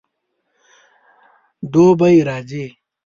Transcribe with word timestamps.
دوبی 1.73 2.15
راځي 2.27 2.65